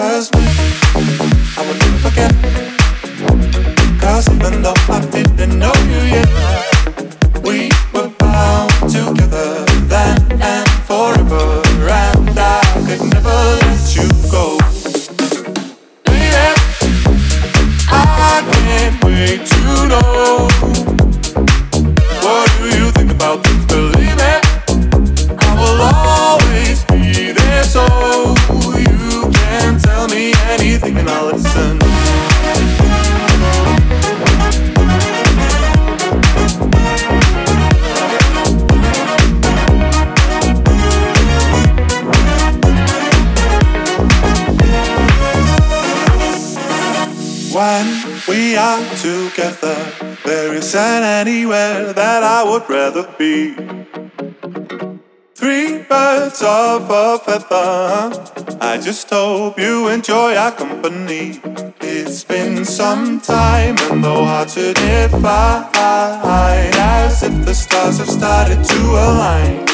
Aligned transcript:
first 0.00 0.32
met, 0.34 0.56
I 1.56 1.62
will 1.66 1.78
never 1.82 1.98
forget. 2.06 2.32
Cause 4.00 4.28
even 4.34 4.62
though 4.62 4.74
I 4.88 5.00
didn't 5.10 5.29
can't 18.80 19.04
wait 19.04 19.44
to 19.46 19.88
know. 19.88 20.89
When 47.60 48.22
we 48.26 48.56
are 48.56 48.82
together, 48.96 49.76
there 50.24 50.54
isn't 50.54 51.02
anywhere 51.20 51.92
that 51.92 52.22
I 52.22 52.42
would 52.42 52.66
rather 52.70 53.06
be. 53.18 53.52
Three 55.34 55.82
birds 55.82 56.40
of 56.42 56.88
a 56.88 57.18
feather. 57.18 58.56
I 58.62 58.80
just 58.82 59.10
hope 59.10 59.58
you 59.58 59.88
enjoy 59.88 60.36
our 60.36 60.52
company. 60.52 61.38
It's 61.82 62.24
been 62.24 62.64
some 62.64 63.20
time, 63.20 63.76
and 63.90 64.02
though 64.02 64.24
hard 64.24 64.48
to 64.56 64.72
define, 64.72 65.68
as 65.74 67.22
if 67.22 67.44
the 67.44 67.54
stars 67.54 67.98
have 67.98 68.08
started 68.08 68.64
to 68.64 68.80
align. 69.06 69.69